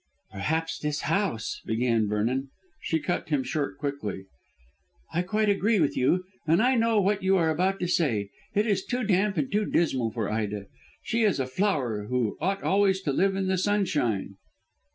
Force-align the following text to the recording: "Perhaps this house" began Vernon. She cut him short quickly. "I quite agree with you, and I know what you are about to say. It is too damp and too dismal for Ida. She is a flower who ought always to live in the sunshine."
"Perhaps 0.31 0.79
this 0.79 1.01
house" 1.01 1.61
began 1.67 2.07
Vernon. 2.07 2.49
She 2.81 2.97
cut 2.99 3.29
him 3.29 3.43
short 3.43 3.77
quickly. 3.77 4.23
"I 5.13 5.21
quite 5.21 5.47
agree 5.47 5.79
with 5.79 5.95
you, 5.95 6.23
and 6.47 6.59
I 6.59 6.73
know 6.73 6.99
what 6.99 7.21
you 7.21 7.37
are 7.37 7.51
about 7.51 7.79
to 7.81 7.87
say. 7.87 8.31
It 8.55 8.65
is 8.65 8.83
too 8.83 9.03
damp 9.03 9.37
and 9.37 9.51
too 9.51 9.65
dismal 9.67 10.09
for 10.09 10.27
Ida. 10.27 10.65
She 11.03 11.21
is 11.21 11.39
a 11.39 11.45
flower 11.45 12.05
who 12.05 12.35
ought 12.41 12.63
always 12.63 12.99
to 13.01 13.13
live 13.13 13.35
in 13.35 13.45
the 13.47 13.59
sunshine." 13.59 14.37